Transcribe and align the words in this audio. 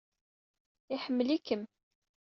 Iḥemmel-ikem! 0.93 1.63